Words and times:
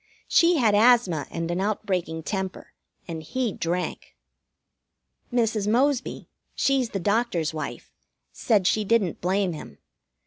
She 0.27 0.57
had 0.57 0.73
asthma 0.73 1.27
and 1.29 1.51
an 1.51 1.61
outbreaking 1.61 2.23
temper, 2.23 2.73
and 3.07 3.21
he 3.21 3.53
drank. 3.53 4.15
Mrs. 5.31 5.67
Mosby 5.67 6.27
she's 6.55 6.89
the 6.89 6.99
doctor's 6.99 7.53
wife 7.53 7.93
said 8.31 8.65
she 8.65 8.83
didn't 8.83 9.21
blame 9.21 9.53
him. 9.53 9.77